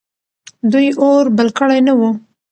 [0.71, 2.01] دوی اور بل کړی نه و.